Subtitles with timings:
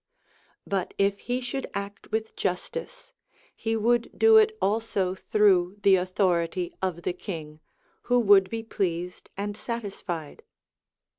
[0.65, 3.13] But if he should act with justice,
[3.55, 7.59] he would do it also through the authority of the king,
[8.09, 10.41] who would be pleased and satisfied.